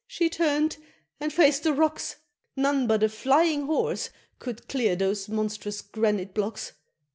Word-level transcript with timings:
she 0.07 0.31
turn'd 0.31 0.77
and 1.19 1.31
faced 1.31 1.61
the 1.61 1.73
rocks, 1.73 2.15
None 2.55 2.87
but 2.87 3.03
a 3.03 3.09
flying 3.09 3.67
horse 3.67 4.09
could 4.39 4.67
clear 4.67 4.95
those 4.95 5.29
monstrous 5.29 5.83
granite 5.83 6.33
blocks! 6.33 6.71